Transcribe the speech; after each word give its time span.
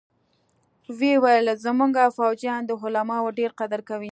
ويې 0.97 1.13
ويل 1.23 1.47
زمونګه 1.65 2.03
فوجيان 2.17 2.61
د 2.65 2.71
علماوو 2.83 3.35
ډېر 3.39 3.51
قدر 3.59 3.79
کوي. 3.89 4.09